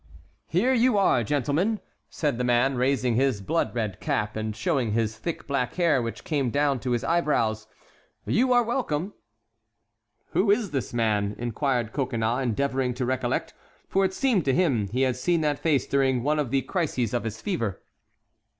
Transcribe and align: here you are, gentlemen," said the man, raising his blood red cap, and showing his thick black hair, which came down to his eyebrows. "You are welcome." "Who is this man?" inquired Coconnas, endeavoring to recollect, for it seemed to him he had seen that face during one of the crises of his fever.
here 0.47 0.73
you 0.73 0.97
are, 0.97 1.23
gentlemen," 1.23 1.79
said 2.09 2.39
the 2.39 2.43
man, 2.43 2.75
raising 2.75 3.13
his 3.13 3.39
blood 3.39 3.75
red 3.75 3.99
cap, 3.99 4.35
and 4.35 4.55
showing 4.55 4.93
his 4.93 5.15
thick 5.15 5.45
black 5.45 5.75
hair, 5.75 6.01
which 6.01 6.23
came 6.23 6.49
down 6.49 6.79
to 6.79 6.89
his 6.89 7.03
eyebrows. 7.03 7.67
"You 8.25 8.51
are 8.51 8.63
welcome." 8.63 9.13
"Who 10.31 10.49
is 10.49 10.71
this 10.71 10.91
man?" 10.91 11.35
inquired 11.37 11.91
Coconnas, 11.93 12.41
endeavoring 12.41 12.95
to 12.95 13.05
recollect, 13.05 13.53
for 13.87 14.03
it 14.03 14.15
seemed 14.15 14.43
to 14.45 14.55
him 14.55 14.87
he 14.87 15.03
had 15.03 15.17
seen 15.17 15.41
that 15.41 15.59
face 15.59 15.85
during 15.85 16.23
one 16.23 16.39
of 16.39 16.49
the 16.49 16.63
crises 16.63 17.13
of 17.13 17.23
his 17.23 17.39
fever. 17.39 17.79